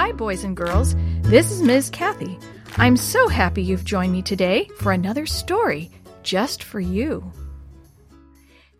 Hi, 0.00 0.12
boys 0.12 0.44
and 0.44 0.56
girls. 0.56 0.96
This 1.20 1.50
is 1.50 1.60
Ms. 1.60 1.90
Kathy. 1.90 2.38
I'm 2.78 2.96
so 2.96 3.28
happy 3.28 3.62
you've 3.62 3.84
joined 3.84 4.12
me 4.12 4.22
today 4.22 4.66
for 4.78 4.92
another 4.92 5.26
story 5.26 5.90
just 6.22 6.62
for 6.62 6.80
you. 6.80 7.30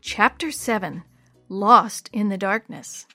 Chapter 0.00 0.50
7 0.50 1.02
Lost 1.50 2.09
in 2.14 2.30
the 2.30 2.38
Darkness. 2.38 3.06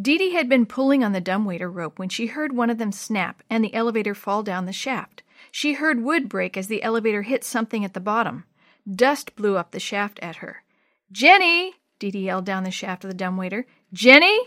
Dee 0.00 0.16
Dee 0.16 0.32
had 0.32 0.48
been 0.48 0.64
pulling 0.64 1.04
on 1.04 1.12
the 1.12 1.20
dumbwaiter 1.20 1.70
rope 1.70 1.98
when 1.98 2.08
she 2.08 2.28
heard 2.28 2.56
one 2.56 2.70
of 2.70 2.78
them 2.78 2.92
snap 2.92 3.42
and 3.50 3.62
the 3.62 3.74
elevator 3.74 4.14
fall 4.14 4.42
down 4.42 4.64
the 4.64 4.72
shaft. 4.72 5.22
She 5.52 5.74
heard 5.74 6.02
wood 6.02 6.30
break 6.30 6.56
as 6.56 6.68
the 6.68 6.82
elevator 6.82 7.20
hit 7.20 7.44
something 7.44 7.84
at 7.84 7.92
the 7.92 8.00
bottom. 8.00 8.44
Dust 8.90 9.36
blew 9.36 9.58
up 9.58 9.72
the 9.72 9.78
shaft 9.78 10.18
at 10.22 10.36
her. 10.36 10.62
Jenny! 11.12 11.74
Dee 11.98 12.10
Dee 12.10 12.24
yelled 12.24 12.46
down 12.46 12.64
the 12.64 12.70
shaft 12.70 13.04
of 13.04 13.10
the 13.10 13.14
dumbwaiter. 13.14 13.66
Jenny! 13.92 14.40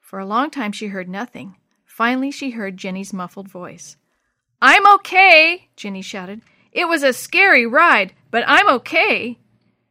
For 0.00 0.20
a 0.20 0.24
long 0.24 0.50
time 0.50 0.70
she 0.70 0.86
heard 0.86 1.08
nothing. 1.08 1.56
Finally, 1.96 2.30
she 2.30 2.50
heard 2.50 2.76
Jenny's 2.76 3.14
muffled 3.14 3.48
voice. 3.48 3.96
I'm 4.60 4.86
okay, 4.96 5.70
Jenny 5.76 6.02
shouted. 6.02 6.42
It 6.70 6.88
was 6.88 7.02
a 7.02 7.14
scary 7.14 7.64
ride, 7.64 8.12
but 8.30 8.44
I'm 8.46 8.68
okay. 8.68 9.38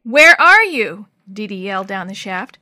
Where 0.04 0.40
are 0.40 0.64
you? 0.64 1.08
Dee 1.34 1.48
Dee 1.48 1.66
yelled 1.66 1.88
down 1.88 2.06
the 2.06 2.14
shaft. 2.14 2.60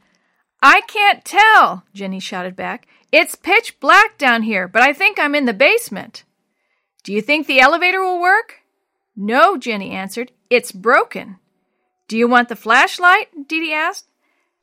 I 0.61 0.79
can't 0.87 1.25
tell, 1.25 1.83
Jenny 1.93 2.21
shouted 2.21 2.55
back. 2.55 2.87
It's 3.11 3.35
pitch 3.35 3.81
black 3.81 4.17
down 4.17 4.43
here, 4.43 4.65
but 4.69 4.81
I 4.81 4.93
think 4.93 5.19
I'm 5.19 5.35
in 5.35 5.43
the 5.43 5.51
basement. 5.51 6.23
Do 7.03 7.11
you 7.11 7.21
think 7.21 7.45
the 7.45 7.59
elevator 7.59 8.01
will 8.01 8.21
work? 8.21 8.61
No, 9.13 9.57
Jenny 9.57 9.91
answered. 9.91 10.31
It's 10.49 10.71
broken. 10.71 11.35
Do 12.07 12.17
you 12.17 12.29
want 12.29 12.47
the 12.47 12.55
flashlight? 12.55 13.49
Dee 13.49 13.59
Dee 13.59 13.73
asked. 13.73 14.07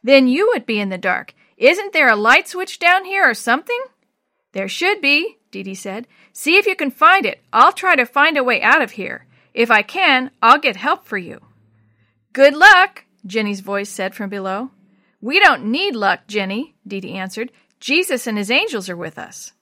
Then 0.02 0.26
you 0.26 0.48
would 0.54 0.64
be 0.64 0.80
in 0.80 0.88
the 0.88 0.96
dark. 0.96 1.34
Isn't 1.58 1.92
there 1.92 2.08
a 2.08 2.16
light 2.16 2.48
switch 2.48 2.78
down 2.78 3.04
here 3.04 3.28
or 3.28 3.34
something? 3.34 3.78
There 4.52 4.68
should 4.68 5.00
be, 5.00 5.38
Dee 5.50 5.62
Dee 5.62 5.74
said. 5.74 6.06
See 6.32 6.56
if 6.56 6.66
you 6.66 6.76
can 6.76 6.90
find 6.90 7.24
it. 7.26 7.40
I'll 7.52 7.72
try 7.72 7.96
to 7.96 8.04
find 8.04 8.36
a 8.36 8.44
way 8.44 8.62
out 8.62 8.82
of 8.82 8.92
here. 8.92 9.26
If 9.54 9.70
I 9.70 9.82
can, 9.82 10.30
I'll 10.42 10.58
get 10.58 10.76
help 10.76 11.04
for 11.04 11.18
you. 11.18 11.40
Good 12.32 12.54
luck, 12.54 13.04
Jenny's 13.26 13.60
voice 13.60 13.90
said 13.90 14.14
from 14.14 14.30
below. 14.30 14.70
We 15.20 15.40
don't 15.40 15.66
need 15.66 15.94
luck, 15.94 16.20
Jenny, 16.26 16.74
Dee 16.86 17.00
Dee 17.00 17.14
answered. 17.14 17.52
Jesus 17.78 18.26
and 18.26 18.38
his 18.38 18.50
angels 18.50 18.88
are 18.88 18.96
with 18.96 19.18
us. 19.18 19.52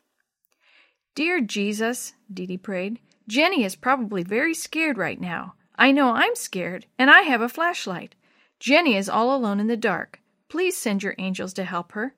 Dear 1.14 1.40
Jesus, 1.40 2.14
Dee 2.32 2.46
Dee 2.46 2.58
prayed, 2.58 3.00
Jenny 3.26 3.64
is 3.64 3.76
probably 3.76 4.22
very 4.22 4.54
scared 4.54 4.96
right 4.96 5.20
now. 5.20 5.54
I 5.76 5.92
know 5.92 6.10
I'm 6.10 6.34
scared, 6.34 6.86
and 6.98 7.10
I 7.10 7.22
have 7.22 7.40
a 7.40 7.48
flashlight. 7.48 8.14
Jenny 8.58 8.96
is 8.96 9.08
all 9.08 9.34
alone 9.34 9.60
in 9.60 9.66
the 9.66 9.76
dark. 9.76 10.20
Please 10.48 10.76
send 10.76 11.02
your 11.02 11.14
angels 11.18 11.52
to 11.54 11.64
help 11.64 11.92
her. 11.92 12.14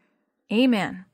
Amen. 0.52 1.04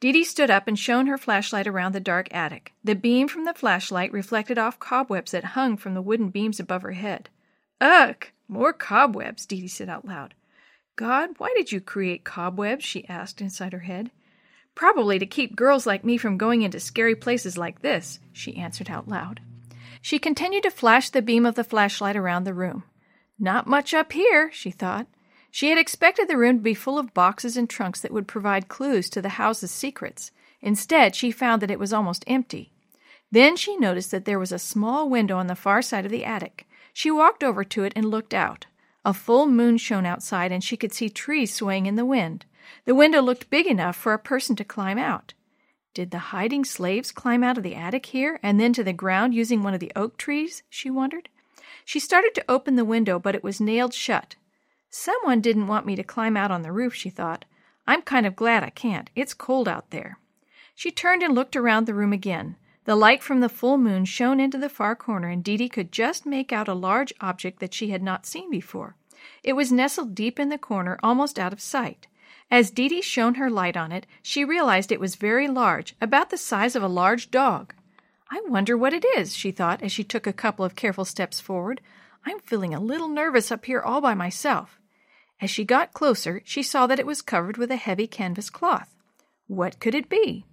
Dee 0.00 0.22
stood 0.22 0.50
up 0.50 0.68
and 0.68 0.78
shone 0.78 1.08
her 1.08 1.18
flashlight 1.18 1.66
around 1.66 1.92
the 1.92 2.00
dark 2.00 2.32
attic. 2.32 2.72
The 2.84 2.94
beam 2.94 3.26
from 3.26 3.44
the 3.44 3.54
flashlight 3.54 4.12
reflected 4.12 4.56
off 4.56 4.78
cobwebs 4.78 5.32
that 5.32 5.44
hung 5.44 5.76
from 5.76 5.94
the 5.94 6.02
wooden 6.02 6.28
beams 6.28 6.60
above 6.60 6.82
her 6.82 6.92
head. 6.92 7.28
Ugh! 7.80 8.26
More 8.46 8.72
cobwebs, 8.72 9.44
Dee 9.44 9.66
said 9.66 9.88
out 9.88 10.06
loud. 10.06 10.34
God, 10.96 11.30
why 11.38 11.52
did 11.56 11.72
you 11.72 11.80
create 11.80 12.24
cobwebs? 12.24 12.84
she 12.84 13.08
asked 13.08 13.40
inside 13.40 13.72
her 13.72 13.80
head. 13.80 14.10
Probably 14.74 15.18
to 15.18 15.26
keep 15.26 15.56
girls 15.56 15.86
like 15.86 16.04
me 16.04 16.16
from 16.16 16.38
going 16.38 16.62
into 16.62 16.78
scary 16.78 17.16
places 17.16 17.58
like 17.58 17.82
this, 17.82 18.20
she 18.32 18.56
answered 18.56 18.88
out 18.90 19.08
loud. 19.08 19.40
She 20.00 20.20
continued 20.20 20.62
to 20.62 20.70
flash 20.70 21.10
the 21.10 21.22
beam 21.22 21.44
of 21.44 21.56
the 21.56 21.64
flashlight 21.64 22.16
around 22.16 22.44
the 22.44 22.54
room. 22.54 22.84
Not 23.38 23.66
much 23.66 23.92
up 23.92 24.12
here, 24.12 24.50
she 24.52 24.70
thought. 24.70 25.08
She 25.50 25.70
had 25.70 25.78
expected 25.78 26.28
the 26.28 26.36
room 26.36 26.58
to 26.58 26.62
be 26.62 26.74
full 26.74 26.98
of 26.98 27.14
boxes 27.14 27.56
and 27.56 27.68
trunks 27.68 28.00
that 28.00 28.12
would 28.12 28.28
provide 28.28 28.68
clues 28.68 29.08
to 29.10 29.22
the 29.22 29.30
house's 29.30 29.70
secrets. 29.70 30.30
Instead, 30.60 31.14
she 31.14 31.30
found 31.30 31.62
that 31.62 31.70
it 31.70 31.78
was 31.78 31.92
almost 31.92 32.24
empty. 32.26 32.72
Then 33.30 33.56
she 33.56 33.76
noticed 33.76 34.10
that 34.10 34.24
there 34.24 34.38
was 34.38 34.52
a 34.52 34.58
small 34.58 35.08
window 35.08 35.36
on 35.36 35.46
the 35.46 35.54
far 35.54 35.82
side 35.82 36.04
of 36.04 36.10
the 36.10 36.24
attic. 36.24 36.66
She 36.92 37.10
walked 37.10 37.44
over 37.44 37.64
to 37.64 37.84
it 37.84 37.92
and 37.94 38.10
looked 38.10 38.34
out. 38.34 38.66
A 39.04 39.14
full 39.14 39.46
moon 39.46 39.78
shone 39.78 40.06
outside, 40.06 40.50
and 40.50 40.62
she 40.62 40.76
could 40.76 40.92
see 40.92 41.08
trees 41.08 41.54
swaying 41.54 41.86
in 41.86 41.96
the 41.96 42.04
wind. 42.04 42.44
The 42.84 42.94
window 42.94 43.20
looked 43.22 43.50
big 43.50 43.66
enough 43.66 43.96
for 43.96 44.12
a 44.12 44.18
person 44.18 44.56
to 44.56 44.64
climb 44.64 44.98
out. 44.98 45.34
Did 45.94 46.10
the 46.10 46.18
hiding 46.18 46.64
slaves 46.64 47.12
climb 47.12 47.42
out 47.42 47.56
of 47.56 47.64
the 47.64 47.74
attic 47.74 48.06
here 48.06 48.38
and 48.42 48.60
then 48.60 48.72
to 48.74 48.84
the 48.84 48.92
ground 48.92 49.34
using 49.34 49.62
one 49.62 49.74
of 49.74 49.80
the 49.80 49.92
oak 49.96 50.16
trees? 50.16 50.62
she 50.68 50.90
wondered. 50.90 51.28
She 51.84 51.98
started 51.98 52.34
to 52.34 52.44
open 52.48 52.76
the 52.76 52.84
window, 52.84 53.18
but 53.18 53.34
it 53.34 53.42
was 53.42 53.60
nailed 53.60 53.94
shut. 53.94 54.36
Someone 54.90 55.40
didn't 55.40 55.66
want 55.66 55.86
me 55.86 55.96
to 55.96 56.02
climb 56.02 56.36
out 56.36 56.50
on 56.50 56.62
the 56.62 56.72
roof, 56.72 56.94
she 56.94 57.10
thought. 57.10 57.44
I'm 57.86 58.02
kind 58.02 58.26
of 58.26 58.36
glad 58.36 58.62
I 58.62 58.70
can't. 58.70 59.10
It's 59.14 59.34
cold 59.34 59.68
out 59.68 59.90
there. 59.90 60.18
She 60.74 60.90
turned 60.90 61.22
and 61.22 61.34
looked 61.34 61.56
around 61.56 61.86
the 61.86 61.94
room 61.94 62.12
again. 62.12 62.56
The 62.84 62.96
light 62.96 63.22
from 63.22 63.40
the 63.40 63.48
full 63.48 63.76
moon 63.76 64.06
shone 64.06 64.40
into 64.40 64.56
the 64.56 64.70
far 64.70 64.96
corner, 64.96 65.28
and 65.28 65.44
Dee 65.44 65.68
could 65.68 65.92
just 65.92 66.24
make 66.24 66.52
out 66.52 66.68
a 66.68 66.74
large 66.74 67.12
object 67.20 67.60
that 67.60 67.74
she 67.74 67.90
had 67.90 68.02
not 68.02 68.24
seen 68.24 68.50
before. 68.50 68.96
It 69.42 69.52
was 69.54 69.70
nestled 69.70 70.14
deep 70.14 70.38
in 70.38 70.48
the 70.48 70.56
corner, 70.56 70.98
almost 71.02 71.38
out 71.38 71.52
of 71.52 71.60
sight. 71.60 72.06
As 72.50 72.70
Dee 72.70 72.88
Dee 72.88 73.02
shone 73.02 73.34
her 73.34 73.50
light 73.50 73.76
on 73.76 73.92
it, 73.92 74.06
she 74.22 74.44
realized 74.44 74.90
it 74.90 75.00
was 75.00 75.16
very 75.16 75.48
large, 75.48 75.94
about 76.00 76.30
the 76.30 76.38
size 76.38 76.74
of 76.74 76.82
a 76.82 76.88
large 76.88 77.30
dog. 77.30 77.74
I 78.30 78.40
wonder 78.48 78.76
what 78.76 78.94
it 78.94 79.04
is, 79.16 79.36
she 79.36 79.50
thought 79.50 79.82
as 79.82 79.92
she 79.92 80.04
took 80.04 80.26
a 80.26 80.32
couple 80.32 80.64
of 80.64 80.74
careful 80.74 81.04
steps 81.04 81.40
forward. 81.40 81.80
I'm 82.24 82.40
feeling 82.40 82.74
a 82.74 82.80
little 82.80 83.08
nervous 83.08 83.50
up 83.50 83.64
here 83.64 83.80
all 83.80 84.00
by 84.00 84.14
myself. 84.14 84.78
As 85.40 85.50
she 85.50 85.64
got 85.64 85.92
closer, 85.92 86.42
she 86.44 86.62
saw 86.62 86.86
that 86.86 86.98
it 86.98 87.06
was 87.06 87.22
covered 87.22 87.56
with 87.56 87.70
a 87.70 87.76
heavy 87.76 88.06
canvas 88.06 88.50
cloth. 88.50 88.94
What 89.46 89.78
could 89.80 89.94
it 89.94 90.08
be? 90.08 90.44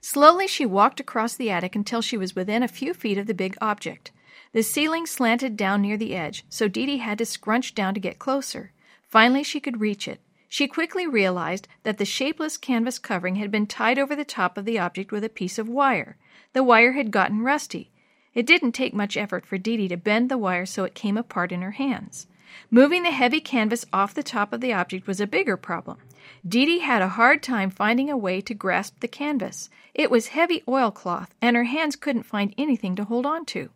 Slowly 0.00 0.46
she 0.46 0.64
walked 0.64 1.00
across 1.00 1.34
the 1.34 1.50
attic 1.50 1.74
until 1.74 2.00
she 2.00 2.16
was 2.16 2.36
within 2.36 2.62
a 2.62 2.68
few 2.68 2.94
feet 2.94 3.18
of 3.18 3.26
the 3.26 3.34
big 3.34 3.56
object. 3.60 4.12
The 4.52 4.62
ceiling 4.62 5.06
slanted 5.06 5.56
down 5.56 5.82
near 5.82 5.96
the 5.96 6.14
edge, 6.14 6.44
so 6.48 6.68
Dee 6.68 6.86
Dee 6.86 6.98
had 6.98 7.18
to 7.18 7.26
scrunch 7.26 7.74
down 7.74 7.94
to 7.94 8.00
get 8.00 8.18
closer. 8.18 8.72
Finally, 9.02 9.42
she 9.42 9.60
could 9.60 9.80
reach 9.80 10.06
it. 10.06 10.20
She 10.48 10.66
quickly 10.66 11.06
realized 11.06 11.68
that 11.82 11.98
the 11.98 12.04
shapeless 12.04 12.56
canvas 12.56 12.98
covering 12.98 13.36
had 13.36 13.50
been 13.50 13.66
tied 13.66 13.98
over 13.98 14.16
the 14.16 14.24
top 14.24 14.56
of 14.56 14.64
the 14.64 14.78
object 14.78 15.12
with 15.12 15.24
a 15.24 15.28
piece 15.28 15.58
of 15.58 15.68
wire. 15.68 16.16
The 16.54 16.62
wire 16.62 16.92
had 16.92 17.10
gotten 17.10 17.42
rusty. 17.42 17.90
It 18.34 18.46
didn't 18.46 18.72
take 18.72 18.94
much 18.94 19.16
effort 19.16 19.46
for 19.46 19.58
Dee 19.58 19.88
to 19.88 19.96
bend 19.96 20.30
the 20.30 20.38
wire 20.38 20.66
so 20.66 20.84
it 20.84 20.94
came 20.94 21.16
apart 21.16 21.52
in 21.52 21.62
her 21.62 21.72
hands. 21.72 22.26
Moving 22.70 23.02
the 23.02 23.10
heavy 23.10 23.40
canvas 23.40 23.84
off 23.92 24.14
the 24.14 24.22
top 24.22 24.52
of 24.52 24.60
the 24.60 24.72
object 24.72 25.06
was 25.06 25.20
a 25.20 25.26
bigger 25.26 25.56
problem. 25.56 25.98
Dee 26.46 26.78
had 26.80 27.02
a 27.02 27.08
hard 27.08 27.42
time 27.42 27.70
finding 27.70 28.10
a 28.10 28.16
way 28.16 28.40
to 28.40 28.54
grasp 28.54 29.00
the 29.00 29.08
canvas. 29.08 29.70
It 29.94 30.10
was 30.10 30.28
heavy 30.28 30.62
oilcloth, 30.68 31.34
and 31.40 31.56
her 31.56 31.64
hands 31.64 31.96
couldn't 31.96 32.22
find 32.24 32.54
anything 32.56 32.96
to 32.96 33.04
hold 33.04 33.26
on 33.26 33.44
to. 33.46 33.70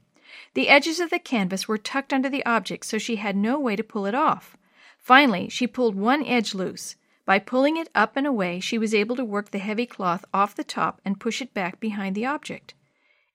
The 0.55 0.69
edges 0.69 1.01
of 1.01 1.11
the 1.11 1.19
canvas 1.19 1.69
were 1.69 1.79
tucked 1.79 2.13
under 2.13 2.29
the 2.29 2.45
object, 2.47 2.87
so 2.87 2.99
she 2.99 3.17
had 3.17 3.37
no 3.37 3.59
way 3.59 3.77
to 3.77 3.84
pull 3.84 4.07
it 4.07 4.15
off. 4.15 4.57
Finally, 4.99 5.49
she 5.49 5.67
pulled 5.67 5.95
one 5.95 6.25
edge 6.25 6.55
loose. 6.55 6.97
By 7.25 7.39
pulling 7.39 7.77
it 7.77 7.89
up 7.95 8.17
and 8.17 8.27
away, 8.27 8.61
she 8.61 8.79
was 8.79 8.95
able 8.95 9.17
to 9.17 9.25
work 9.25 9.51
the 9.51 9.59
heavy 9.59 9.87
cloth 9.87 10.25
off 10.33 10.55
the 10.55 10.65
top 10.65 11.01
and 11.05 11.21
push 11.21 11.41
it 11.43 11.55
back 11.55 11.81
behind 11.81 12.15
the 12.15 12.27
object. 12.27 12.75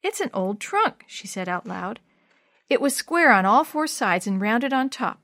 It's 0.08 0.22
an 0.22 0.32
old 0.34 0.60
trunk, 0.60 1.04
she 1.08 1.28
said 1.28 1.48
out 1.48 1.68
loud. 1.68 2.00
It 2.70 2.82
was 2.82 2.96
square 2.96 3.32
on 3.32 3.46
all 3.46 3.64
four 3.64 3.88
sides 3.88 4.26
and 4.26 4.42
rounded 4.42 4.74
on 4.74 4.90
top 4.90 5.20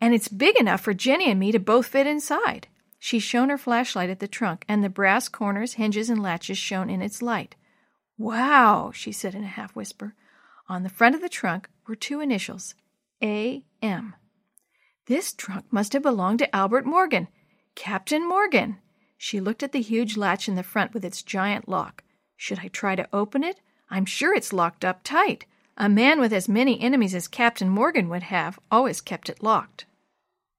and 0.00 0.14
it's 0.14 0.28
big 0.28 0.56
enough 0.58 0.80
for 0.80 0.94
Jenny 0.94 1.30
and 1.30 1.40
me 1.40 1.52
to 1.52 1.58
both 1.58 1.88
fit 1.88 2.06
inside. 2.06 2.68
She 2.98 3.18
shone 3.18 3.48
her 3.48 3.58
flashlight 3.58 4.10
at 4.10 4.20
the 4.20 4.28
trunk, 4.28 4.64
and 4.68 4.82
the 4.82 4.88
brass 4.88 5.28
corners, 5.28 5.74
hinges, 5.74 6.10
and 6.10 6.22
latches 6.22 6.58
shone 6.58 6.90
in 6.90 7.02
its 7.02 7.22
light. 7.22 7.54
Wow, 8.16 8.90
she 8.92 9.12
said 9.12 9.34
in 9.34 9.44
a 9.44 9.48
half 9.48 9.76
whisper. 9.76 10.14
On 10.68 10.82
the 10.82 10.88
front 10.88 11.14
of 11.14 11.20
the 11.20 11.28
trunk 11.28 11.68
were 11.86 11.94
two 11.94 12.20
initials 12.20 12.74
A 13.22 13.64
M. 13.82 14.14
This 15.06 15.32
trunk 15.32 15.66
must 15.70 15.92
have 15.92 16.02
belonged 16.02 16.40
to 16.40 16.54
Albert 16.54 16.84
Morgan, 16.84 17.28
Captain 17.74 18.26
Morgan. 18.28 18.78
She 19.16 19.40
looked 19.40 19.62
at 19.62 19.72
the 19.72 19.80
huge 19.80 20.16
latch 20.16 20.48
in 20.48 20.54
the 20.54 20.62
front 20.62 20.92
with 20.92 21.04
its 21.04 21.22
giant 21.22 21.68
lock. 21.68 22.04
Should 22.36 22.60
I 22.60 22.68
try 22.68 22.94
to 22.94 23.08
open 23.12 23.42
it? 23.42 23.60
I'm 23.90 24.04
sure 24.04 24.34
it's 24.34 24.52
locked 24.52 24.84
up 24.84 25.02
tight. 25.02 25.46
A 25.76 25.88
man 25.88 26.20
with 26.20 26.32
as 26.32 26.48
many 26.48 26.80
enemies 26.80 27.14
as 27.14 27.28
Captain 27.28 27.68
Morgan 27.68 28.08
would 28.08 28.24
have 28.24 28.58
always 28.70 29.00
kept 29.00 29.28
it 29.28 29.42
locked. 29.42 29.86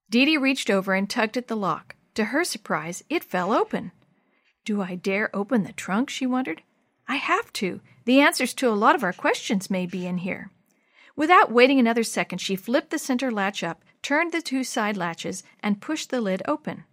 Dee 0.10 0.26
Dee 0.26 0.38
reached 0.38 0.70
over 0.70 0.94
and 0.94 1.10
tugged 1.10 1.38
at 1.38 1.48
the 1.48 1.58
lock. 1.58 1.96
To 2.16 2.26
her 2.26 2.44
surprise, 2.44 3.04
it 3.10 3.24
fell 3.24 3.54
open. 3.54 3.92
Do 4.66 4.82
I 4.82 4.96
dare 4.96 5.36
open 5.36 5.64
the 5.64 5.74
trunk? 5.74 6.10
she 6.10 6.26
wondered. 6.26 6.64
I 7.08 7.18
have 7.18 7.52
to. 7.54 7.82
The 8.06 8.22
answers 8.22 8.54
to 8.56 8.70
a 8.70 8.72
lot 8.72 8.96
of 8.96 9.04
our 9.04 9.14
questions 9.14 9.70
may 9.70 9.86
be 9.86 10.08
in 10.08 10.20
here. 10.20 10.52
Without 11.16 11.52
waiting 11.52 11.80
another 11.80 12.04
second, 12.04 12.40
she 12.40 12.56
flipped 12.56 12.92
the 12.92 12.98
center 12.98 13.30
latch 13.32 13.64
up, 13.64 13.84
turned 14.02 14.32
the 14.32 14.42
two 14.42 14.64
side 14.64 14.96
latches, 14.96 15.44
and 15.62 15.82
pushed 15.82 16.10
the 16.10 16.22
lid 16.22 16.42
open. 16.48 16.86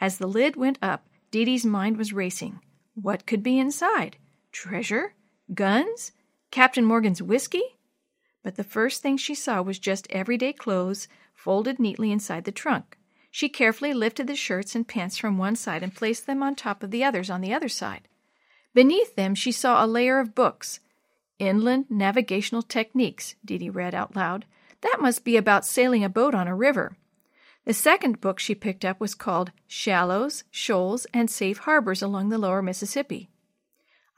As 0.00 0.18
the 0.18 0.26
lid 0.26 0.56
went 0.56 0.78
up, 0.82 1.06
Dee 1.30 1.44
Dee's 1.44 1.64
mind 1.64 1.96
was 1.96 2.12
racing. 2.12 2.60
What 2.94 3.26
could 3.26 3.42
be 3.42 3.58
inside? 3.58 4.16
Treasure? 4.52 5.14
Guns? 5.54 6.12
Captain 6.50 6.84
Morgan's 6.84 7.20
whiskey? 7.20 7.62
But 8.42 8.56
the 8.56 8.64
first 8.64 9.02
thing 9.02 9.16
she 9.16 9.34
saw 9.34 9.60
was 9.60 9.78
just 9.78 10.06
everyday 10.10 10.52
clothes 10.52 11.08
folded 11.34 11.78
neatly 11.78 12.10
inside 12.12 12.44
the 12.44 12.52
trunk. 12.52 12.96
She 13.30 13.48
carefully 13.48 13.92
lifted 13.92 14.26
the 14.26 14.36
shirts 14.36 14.74
and 14.74 14.86
pants 14.86 15.18
from 15.18 15.38
one 15.38 15.56
side 15.56 15.82
and 15.82 15.94
placed 15.94 16.26
them 16.26 16.42
on 16.42 16.54
top 16.54 16.82
of 16.82 16.90
the 16.90 17.02
others 17.04 17.28
on 17.28 17.40
the 17.40 17.52
other 17.52 17.68
side. 17.68 18.08
Beneath 18.74 19.16
them, 19.16 19.34
she 19.34 19.52
saw 19.52 19.84
a 19.84 19.86
layer 19.86 20.20
of 20.20 20.34
books. 20.34 20.80
Inland 21.38 21.86
Navigational 21.90 22.62
Techniques, 22.62 23.34
Dee 23.44 23.68
read 23.68 23.94
out 23.94 24.14
loud. 24.14 24.44
That 24.82 24.98
must 25.00 25.24
be 25.24 25.36
about 25.36 25.66
sailing 25.66 26.04
a 26.04 26.08
boat 26.08 26.34
on 26.34 26.46
a 26.46 26.54
river. 26.54 26.96
The 27.64 27.74
second 27.74 28.20
book 28.20 28.38
she 28.38 28.54
picked 28.54 28.84
up 28.84 29.00
was 29.00 29.14
called 29.14 29.52
Shallows, 29.66 30.44
Shoals, 30.50 31.06
and 31.12 31.30
Safe 31.30 31.58
Harbors 31.58 32.02
Along 32.02 32.28
the 32.28 32.38
Lower 32.38 32.62
Mississippi. 32.62 33.28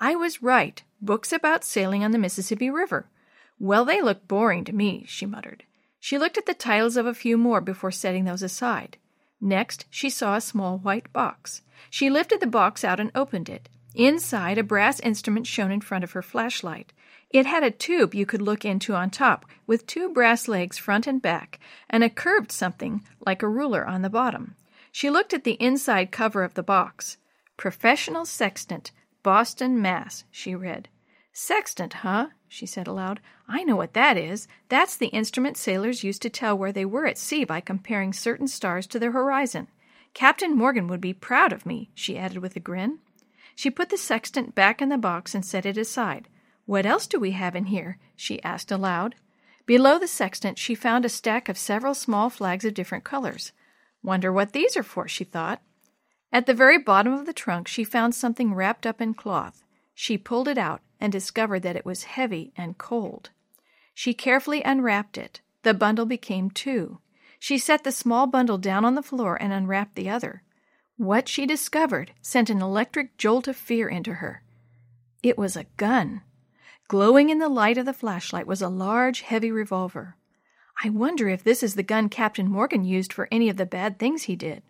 I 0.00 0.16
was 0.16 0.42
right. 0.42 0.82
Books 1.04 1.34
about 1.34 1.64
sailing 1.64 2.02
on 2.02 2.12
the 2.12 2.18
Mississippi 2.18 2.70
River. 2.70 3.10
Well, 3.58 3.84
they 3.84 4.00
look 4.00 4.26
boring 4.26 4.64
to 4.64 4.72
me, 4.72 5.04
she 5.06 5.26
muttered. 5.26 5.64
She 6.00 6.16
looked 6.16 6.38
at 6.38 6.46
the 6.46 6.54
titles 6.54 6.96
of 6.96 7.04
a 7.04 7.12
few 7.12 7.36
more 7.36 7.60
before 7.60 7.90
setting 7.90 8.24
those 8.24 8.42
aside. 8.42 8.96
Next, 9.38 9.84
she 9.90 10.08
saw 10.08 10.34
a 10.34 10.40
small 10.40 10.78
white 10.78 11.12
box. 11.12 11.60
She 11.90 12.08
lifted 12.08 12.40
the 12.40 12.46
box 12.46 12.84
out 12.84 13.00
and 13.00 13.10
opened 13.14 13.50
it. 13.50 13.68
Inside, 13.94 14.56
a 14.56 14.62
brass 14.62 14.98
instrument 15.00 15.46
shone 15.46 15.70
in 15.70 15.82
front 15.82 16.04
of 16.04 16.12
her 16.12 16.22
flashlight. 16.22 16.94
It 17.28 17.44
had 17.44 17.62
a 17.62 17.70
tube 17.70 18.14
you 18.14 18.24
could 18.24 18.40
look 18.40 18.64
into 18.64 18.94
on 18.94 19.10
top, 19.10 19.44
with 19.66 19.86
two 19.86 20.08
brass 20.08 20.48
legs 20.48 20.78
front 20.78 21.06
and 21.06 21.20
back, 21.20 21.60
and 21.90 22.02
a 22.02 22.08
curved 22.08 22.50
something 22.50 23.04
like 23.26 23.42
a 23.42 23.48
ruler 23.48 23.86
on 23.86 24.00
the 24.00 24.08
bottom. 24.08 24.56
She 24.90 25.10
looked 25.10 25.34
at 25.34 25.44
the 25.44 25.60
inside 25.62 26.10
cover 26.10 26.44
of 26.44 26.54
the 26.54 26.62
box. 26.62 27.18
Professional 27.58 28.24
Sextant, 28.24 28.90
Boston, 29.22 29.82
Mass., 29.82 30.24
she 30.30 30.54
read. 30.54 30.88
Sextant, 31.36 31.94
huh? 31.94 32.28
she 32.46 32.64
said 32.64 32.86
aloud. 32.86 33.18
I 33.48 33.64
know 33.64 33.74
what 33.74 33.94
that 33.94 34.16
is. 34.16 34.46
That's 34.68 34.96
the 34.96 35.08
instrument 35.08 35.56
sailors 35.56 36.04
used 36.04 36.22
to 36.22 36.30
tell 36.30 36.56
where 36.56 36.70
they 36.70 36.84
were 36.84 37.06
at 37.06 37.18
sea 37.18 37.42
by 37.42 37.60
comparing 37.60 38.12
certain 38.12 38.46
stars 38.46 38.86
to 38.86 39.00
the 39.00 39.10
horizon. 39.10 39.66
Captain 40.14 40.56
Morgan 40.56 40.86
would 40.86 41.00
be 41.00 41.12
proud 41.12 41.52
of 41.52 41.66
me, 41.66 41.90
she 41.92 42.16
added 42.16 42.38
with 42.38 42.54
a 42.54 42.60
grin. 42.60 43.00
She 43.56 43.68
put 43.68 43.88
the 43.88 43.98
sextant 43.98 44.54
back 44.54 44.80
in 44.80 44.90
the 44.90 44.96
box 44.96 45.34
and 45.34 45.44
set 45.44 45.66
it 45.66 45.76
aside. 45.76 46.28
What 46.66 46.86
else 46.86 47.08
do 47.08 47.18
we 47.18 47.32
have 47.32 47.56
in 47.56 47.66
here? 47.66 47.98
she 48.14 48.40
asked 48.44 48.70
aloud. 48.70 49.16
Below 49.66 49.98
the 49.98 50.06
sextant, 50.06 50.56
she 50.56 50.76
found 50.76 51.04
a 51.04 51.08
stack 51.08 51.48
of 51.48 51.58
several 51.58 51.94
small 51.94 52.30
flags 52.30 52.64
of 52.64 52.74
different 52.74 53.02
colors. 53.02 53.50
Wonder 54.04 54.32
what 54.32 54.52
these 54.52 54.76
are 54.76 54.84
for, 54.84 55.08
she 55.08 55.24
thought. 55.24 55.60
At 56.30 56.46
the 56.46 56.54
very 56.54 56.78
bottom 56.78 57.12
of 57.12 57.26
the 57.26 57.32
trunk, 57.32 57.66
she 57.66 57.82
found 57.82 58.14
something 58.14 58.54
wrapped 58.54 58.86
up 58.86 59.00
in 59.00 59.14
cloth. 59.14 59.64
She 59.94 60.16
pulled 60.16 60.46
it 60.46 60.58
out 60.58 60.80
and 61.04 61.12
discovered 61.12 61.60
that 61.60 61.76
it 61.76 61.84
was 61.84 62.04
heavy 62.04 62.50
and 62.56 62.78
cold. 62.78 63.28
She 63.92 64.14
carefully 64.14 64.62
unwrapped 64.62 65.18
it. 65.18 65.42
The 65.62 65.74
bundle 65.74 66.06
became 66.06 66.48
two. 66.48 66.98
She 67.38 67.58
set 67.58 67.84
the 67.84 67.92
small 67.92 68.26
bundle 68.26 68.56
down 68.56 68.86
on 68.86 68.94
the 68.94 69.02
floor 69.02 69.36
and 69.38 69.52
unwrapped 69.52 69.96
the 69.96 70.08
other. 70.08 70.42
What 70.96 71.28
she 71.28 71.44
discovered 71.44 72.12
sent 72.22 72.48
an 72.48 72.62
electric 72.62 73.18
jolt 73.18 73.46
of 73.48 73.54
fear 73.54 73.86
into 73.86 74.14
her. 74.14 74.42
It 75.22 75.36
was 75.36 75.56
a 75.58 75.66
gun. 75.76 76.22
Glowing 76.88 77.28
in 77.28 77.38
the 77.38 77.50
light 77.50 77.76
of 77.76 77.84
the 77.84 77.92
flashlight 77.92 78.46
was 78.46 78.62
a 78.62 78.70
large, 78.70 79.20
heavy 79.20 79.50
revolver. 79.50 80.16
I 80.82 80.88
wonder 80.88 81.28
if 81.28 81.44
this 81.44 81.62
is 81.62 81.74
the 81.74 81.82
gun 81.82 82.08
Captain 82.08 82.50
Morgan 82.50 82.82
used 82.82 83.12
for 83.12 83.28
any 83.30 83.50
of 83.50 83.58
the 83.58 83.66
bad 83.66 83.98
things 83.98 84.22
he 84.22 84.36
did. 84.36 84.62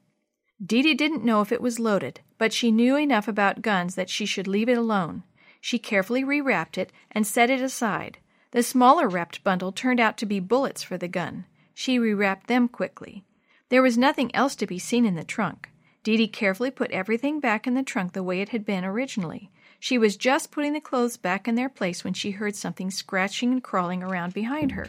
Dee 0.61 0.83
Dee 0.83 0.95
didn't 0.95 1.25
know 1.25 1.43
if 1.43 1.53
it 1.53 1.63
was 1.63 1.79
loaded, 1.79 2.23
but 2.39 2.53
she 2.53 2.73
knew 2.73 2.97
enough 2.97 3.29
about 3.29 3.63
guns 3.63 3.95
that 3.95 4.11
she 4.11 4.27
should 4.27 4.49
leave 4.49 4.69
it 4.69 4.77
alone. 4.77 5.23
She 5.67 5.79
carefully 5.79 6.23
rewrapped 6.23 6.77
it 6.77 6.93
and 7.11 7.27
set 7.27 7.49
it 7.49 7.63
aside. 7.63 8.19
The 8.51 8.63
smaller 8.63 9.09
wrapped 9.09 9.43
bundle 9.43 9.73
turned 9.73 9.99
out 9.99 10.19
to 10.19 10.27
be 10.27 10.39
bullets 10.39 10.83
for 10.83 10.99
the 10.99 11.09
gun. 11.09 11.47
She 11.73 11.99
rewrapped 11.99 12.49
them 12.49 12.69
quickly. 12.69 13.25
There 13.71 13.81
was 13.81 13.97
nothing 13.97 14.31
else 14.35 14.55
to 14.57 14.67
be 14.67 14.79
seen 14.79 15.07
in 15.07 15.15
the 15.15 15.25
trunk. 15.25 15.71
Dee 16.03 16.19
Dee 16.19 16.29
carefully 16.29 16.71
put 16.71 16.91
everything 16.91 17.41
back 17.41 17.67
in 17.67 17.73
the 17.73 17.83
trunk 17.83 18.13
the 18.13 18.23
way 18.23 18.43
it 18.43 18.51
had 18.51 18.67
been 18.67 18.85
originally. 18.85 19.51
She 19.81 19.97
was 19.97 20.19
just 20.19 20.51
putting 20.51 20.75
the 20.75 20.83
clothes 20.83 21.17
back 21.17 21.49
in 21.49 21.55
their 21.55 21.71
place 21.71 22.05
when 22.05 22.13
she 22.13 22.33
heard 22.33 22.57
something 22.57 22.91
scratching 22.91 23.51
and 23.51 23.65
crawling 23.65 24.03
around 24.03 24.35
behind 24.35 24.73
her. 24.73 24.89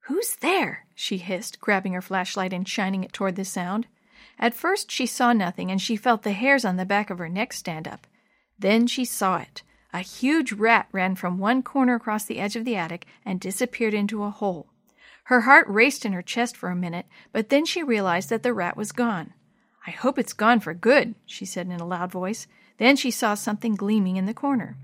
Who's 0.00 0.36
there? 0.36 0.84
she 0.94 1.16
hissed, 1.16 1.58
grabbing 1.58 1.94
her 1.94 2.02
flashlight 2.02 2.52
and 2.52 2.68
shining 2.68 3.02
it 3.02 3.14
toward 3.14 3.36
the 3.36 3.46
sound. 3.46 3.86
At 4.38 4.52
first 4.52 4.90
she 4.90 5.06
saw 5.06 5.32
nothing, 5.32 5.70
and 5.70 5.80
she 5.80 5.96
felt 5.96 6.22
the 6.22 6.32
hairs 6.32 6.66
on 6.66 6.76
the 6.76 6.84
back 6.84 7.08
of 7.08 7.16
her 7.16 7.30
neck 7.30 7.54
stand 7.54 7.88
up. 7.88 8.06
Then 8.58 8.86
she 8.86 9.06
saw 9.06 9.38
it. 9.38 9.62
A 9.96 10.00
huge 10.00 10.52
rat 10.52 10.88
ran 10.92 11.14
from 11.14 11.38
one 11.38 11.62
corner 11.62 11.94
across 11.94 12.26
the 12.26 12.38
edge 12.38 12.54
of 12.54 12.66
the 12.66 12.76
attic 12.76 13.06
and 13.24 13.40
disappeared 13.40 13.94
into 13.94 14.24
a 14.24 14.30
hole. 14.30 14.66
Her 15.24 15.40
heart 15.40 15.66
raced 15.70 16.04
in 16.04 16.12
her 16.12 16.20
chest 16.20 16.54
for 16.54 16.68
a 16.68 16.76
minute, 16.76 17.06
but 17.32 17.48
then 17.48 17.64
she 17.64 17.82
realized 17.82 18.28
that 18.28 18.42
the 18.42 18.52
rat 18.52 18.76
was 18.76 18.92
gone. 18.92 19.32
I 19.86 19.92
hope 19.92 20.18
it's 20.18 20.34
gone 20.34 20.60
for 20.60 20.74
good, 20.74 21.14
she 21.24 21.46
said 21.46 21.68
in 21.68 21.80
a 21.80 21.86
loud 21.86 22.12
voice. 22.12 22.46
Then 22.76 22.96
she 22.96 23.10
saw 23.10 23.32
something 23.32 23.74
gleaming 23.74 24.16
in 24.16 24.26
the 24.26 24.34
corner. 24.34 24.76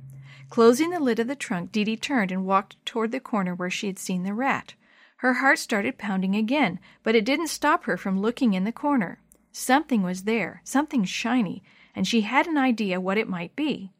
Closing 0.48 0.88
the 0.88 0.98
lid 0.98 1.18
of 1.18 1.26
the 1.26 1.36
trunk, 1.36 1.72
Dee 1.72 1.84
Dee 1.84 1.98
turned 1.98 2.32
and 2.32 2.46
walked 2.46 2.76
toward 2.86 3.12
the 3.12 3.20
corner 3.20 3.54
where 3.54 3.68
she 3.68 3.88
had 3.88 3.98
seen 3.98 4.22
the 4.22 4.32
rat. 4.32 4.72
Her 5.18 5.34
heart 5.34 5.58
started 5.58 5.98
pounding 5.98 6.34
again, 6.34 6.80
but 7.02 7.14
it 7.14 7.26
didn't 7.26 7.48
stop 7.48 7.84
her 7.84 7.98
from 7.98 8.22
looking 8.22 8.54
in 8.54 8.64
the 8.64 8.72
corner. 8.72 9.18
Something 9.52 10.02
was 10.02 10.22
there, 10.22 10.62
something 10.64 11.04
shiny, 11.04 11.62
and 11.94 12.08
she 12.08 12.22
had 12.22 12.46
an 12.46 12.56
idea 12.56 12.98
what 12.98 13.18
it 13.18 13.28
might 13.28 13.54
be. 13.54 13.92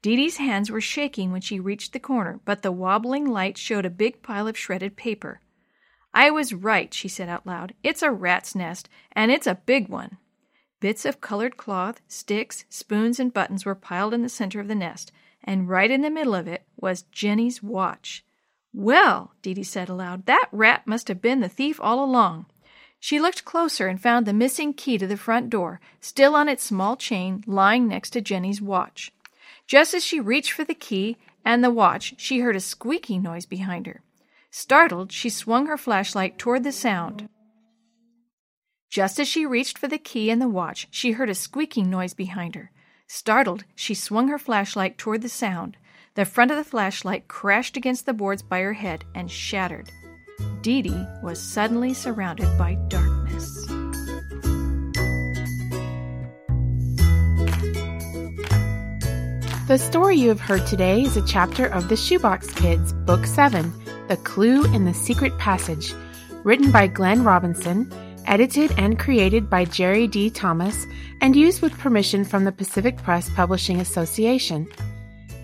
Dee 0.00 0.14
Dee's 0.14 0.36
hands 0.36 0.70
were 0.70 0.80
shaking 0.80 1.32
when 1.32 1.40
she 1.40 1.58
reached 1.58 1.92
the 1.92 1.98
corner, 1.98 2.40
but 2.44 2.62
the 2.62 2.70
wobbling 2.70 3.26
light 3.26 3.58
showed 3.58 3.84
a 3.84 3.90
big 3.90 4.22
pile 4.22 4.46
of 4.46 4.56
shredded 4.56 4.96
paper. 4.96 5.40
I 6.14 6.30
was 6.30 6.54
right, 6.54 6.94
she 6.94 7.08
said 7.08 7.28
out 7.28 7.46
loud. 7.46 7.74
It's 7.82 8.02
a 8.02 8.12
rat's 8.12 8.54
nest, 8.54 8.88
and 9.12 9.32
it's 9.32 9.46
a 9.46 9.60
big 9.66 9.88
one. 9.88 10.18
Bits 10.80 11.04
of 11.04 11.20
colored 11.20 11.56
cloth, 11.56 12.00
sticks, 12.06 12.64
spoons, 12.68 13.18
and 13.18 13.34
buttons 13.34 13.64
were 13.64 13.74
piled 13.74 14.14
in 14.14 14.22
the 14.22 14.28
center 14.28 14.60
of 14.60 14.68
the 14.68 14.74
nest, 14.76 15.10
and 15.42 15.68
right 15.68 15.90
in 15.90 16.02
the 16.02 16.10
middle 16.10 16.34
of 16.34 16.46
it 16.46 16.64
was 16.76 17.02
Jenny's 17.10 17.62
watch. 17.62 18.24
Well, 18.72 19.32
Dee 19.42 19.62
said 19.64 19.88
aloud, 19.88 20.26
that 20.26 20.48
rat 20.52 20.86
must 20.86 21.08
have 21.08 21.20
been 21.20 21.40
the 21.40 21.48
thief 21.48 21.80
all 21.82 22.04
along. 22.04 22.46
She 23.00 23.18
looked 23.18 23.44
closer 23.44 23.88
and 23.88 24.00
found 24.00 24.26
the 24.26 24.32
missing 24.32 24.72
key 24.72 24.98
to 24.98 25.06
the 25.06 25.16
front 25.16 25.50
door, 25.50 25.80
still 26.00 26.36
on 26.36 26.48
its 26.48 26.64
small 26.64 26.96
chain, 26.96 27.42
lying 27.46 27.88
next 27.88 28.10
to 28.10 28.20
Jenny's 28.20 28.62
watch. 28.62 29.12
Just 29.68 29.92
as 29.92 30.02
she 30.02 30.18
reached 30.18 30.52
for 30.52 30.64
the 30.64 30.74
key 30.74 31.18
and 31.44 31.62
the 31.62 31.70
watch, 31.70 32.14
she 32.16 32.40
heard 32.40 32.56
a 32.56 32.60
squeaking 32.60 33.22
noise 33.22 33.44
behind 33.44 33.86
her. 33.86 34.00
Startled, 34.50 35.12
she 35.12 35.28
swung 35.28 35.66
her 35.66 35.76
flashlight 35.76 36.38
toward 36.38 36.64
the 36.64 36.72
sound. 36.72 37.28
Just 38.88 39.20
as 39.20 39.28
she 39.28 39.44
reached 39.44 39.76
for 39.76 39.86
the 39.86 39.98
key 39.98 40.30
and 40.30 40.40
the 40.40 40.48
watch, 40.48 40.88
she 40.90 41.12
heard 41.12 41.28
a 41.28 41.34
squeaking 41.34 41.90
noise 41.90 42.14
behind 42.14 42.54
her. 42.54 42.70
Startled, 43.06 43.64
she 43.74 43.92
swung 43.92 44.28
her 44.28 44.38
flashlight 44.38 44.96
toward 44.96 45.20
the 45.20 45.28
sound. 45.28 45.76
The 46.14 46.24
front 46.24 46.50
of 46.50 46.56
the 46.56 46.64
flashlight 46.64 47.28
crashed 47.28 47.76
against 47.76 48.06
the 48.06 48.14
boards 48.14 48.42
by 48.42 48.60
her 48.60 48.72
head 48.72 49.04
and 49.14 49.30
shattered. 49.30 49.90
Dee 50.62 50.80
Dee 50.80 51.06
was 51.22 51.38
suddenly 51.38 51.92
surrounded 51.92 52.56
by 52.56 52.74
darkness. 52.88 53.07
The 59.68 59.78
story 59.78 60.16
you 60.16 60.30
have 60.30 60.40
heard 60.40 60.66
today 60.66 61.02
is 61.02 61.16
a 61.16 61.26
chapter 61.26 61.66
of 61.66 61.88
The 61.88 61.96
Shoebox 61.96 62.52
Kids, 62.54 62.92
Book 62.92 63.26
7, 63.26 63.70
The 64.08 64.16
Clue 64.16 64.64
in 64.74 64.86
the 64.86 64.94
Secret 64.94 65.36
Passage, 65.38 65.92
written 66.42 66.70
by 66.70 66.86
Glenn 66.86 67.22
Robinson 67.22 67.92
edited 68.28 68.72
and 68.78 68.98
created 68.98 69.50
by 69.50 69.64
Jerry 69.64 70.06
D. 70.06 70.30
Thomas, 70.30 70.86
and 71.20 71.34
used 71.34 71.62
with 71.62 71.76
permission 71.78 72.24
from 72.24 72.44
the 72.44 72.52
Pacific 72.52 72.96
Press 72.98 73.28
Publishing 73.30 73.80
Association. 73.80 74.68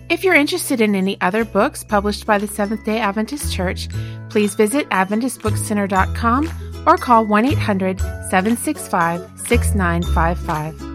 If 0.09 0.23
you're 0.23 0.35
interested 0.35 0.79
in 0.79 0.95
any 0.95 1.19
other 1.19 1.43
books 1.43 1.83
published 1.83 2.25
by 2.25 2.37
the 2.37 2.47
Seventh 2.47 2.85
day 2.85 2.99
Adventist 2.99 3.51
Church, 3.51 3.89
please 4.29 4.55
visit 4.55 4.87
AdventistBookCenter.com 4.89 6.49
or 6.85 6.97
call 6.97 7.25
1 7.25 7.45
800 7.45 7.99
765 7.99 9.29
6955. 9.47 10.94